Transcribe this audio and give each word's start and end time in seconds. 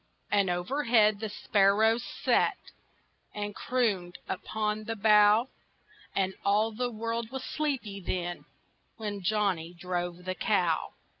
And 0.31 0.49
overhead 0.49 1.19
the 1.19 1.29
sparrows 1.29 2.03
sat 2.03 2.57
And 3.35 3.53
crooned 3.53 4.17
upon 4.27 4.85
the 4.85 4.95
bough, 4.95 5.49
And 6.15 6.33
all 6.43 6.71
the 6.71 6.89
world 6.89 7.29
was 7.29 7.43
sleepy 7.43 7.99
then, 7.99 8.45
When 8.97 9.21
Johnny 9.21 9.75
drove 9.75 10.25
the 10.25 10.33
cow. 10.33 10.93